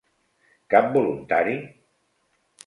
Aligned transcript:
Cap 0.73 0.89
voluntari? 0.95 1.55